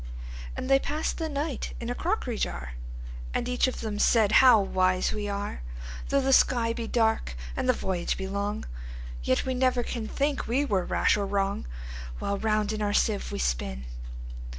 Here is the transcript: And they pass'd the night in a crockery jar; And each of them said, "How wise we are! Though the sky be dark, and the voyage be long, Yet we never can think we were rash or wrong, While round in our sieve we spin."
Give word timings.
And 0.57 0.67
they 0.67 0.79
pass'd 0.79 1.17
the 1.19 1.29
night 1.29 1.75
in 1.79 1.91
a 1.91 1.93
crockery 1.93 2.39
jar; 2.39 2.71
And 3.35 3.47
each 3.47 3.67
of 3.67 3.81
them 3.81 3.99
said, 3.99 4.31
"How 4.41 4.59
wise 4.59 5.13
we 5.13 5.29
are! 5.29 5.61
Though 6.09 6.21
the 6.21 6.33
sky 6.33 6.73
be 6.73 6.87
dark, 6.87 7.35
and 7.55 7.69
the 7.69 7.73
voyage 7.73 8.17
be 8.17 8.25
long, 8.27 8.65
Yet 9.21 9.45
we 9.45 9.53
never 9.53 9.83
can 9.83 10.07
think 10.07 10.47
we 10.47 10.65
were 10.65 10.85
rash 10.85 11.17
or 11.17 11.27
wrong, 11.27 11.67
While 12.17 12.39
round 12.39 12.73
in 12.73 12.81
our 12.81 12.93
sieve 12.93 13.31
we 13.31 13.37
spin." 13.37 13.85